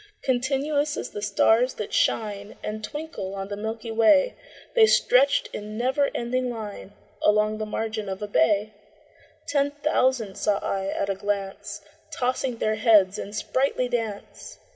[0.23, 4.33] Continuous as the stars that shine And twinkle on the milky way,
[4.73, 8.73] The stretched in never ending line Along the margin of a bay:
[9.47, 14.57] Ten thousand saw I at a glance, Tossing their heads in sprightly dance.